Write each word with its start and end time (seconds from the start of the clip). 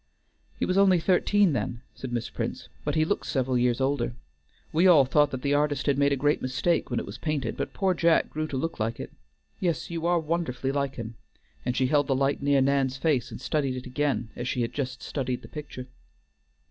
"He 0.57 0.65
was 0.65 0.79
only 0.79 0.99
thirteen 0.99 1.53
then," 1.53 1.83
said 1.93 2.11
Miss 2.11 2.27
Prince, 2.31 2.69
"but 2.83 2.95
he 2.95 3.05
looks 3.05 3.29
several 3.29 3.55
years 3.55 3.79
older. 3.79 4.15
We 4.73 4.87
all 4.87 5.05
thought 5.05 5.29
that 5.29 5.43
the 5.43 5.53
artist 5.53 5.85
had 5.85 5.99
made 5.99 6.11
a 6.11 6.15
great 6.15 6.41
mistake 6.41 6.89
when 6.89 6.99
it 6.99 7.05
was 7.05 7.19
painted, 7.19 7.55
but 7.55 7.75
poor 7.75 7.93
Jack 7.93 8.31
grew 8.31 8.47
to 8.47 8.57
look 8.57 8.79
like 8.79 8.99
it. 8.99 9.11
Yes, 9.59 9.91
you 9.91 10.07
are 10.07 10.19
wonderfully 10.19 10.71
like 10.71 10.95
him," 10.95 11.17
and 11.63 11.77
she 11.77 11.85
held 11.85 12.07
the 12.07 12.15
light 12.15 12.41
near 12.41 12.61
Nan's 12.61 12.97
face 12.97 13.29
and 13.29 13.39
studied 13.39 13.75
it 13.75 13.85
again 13.85 14.31
as 14.35 14.47
she 14.47 14.63
had 14.63 14.73
just 14.73 15.03
studied 15.03 15.43
the 15.43 15.47
picture. 15.47 15.85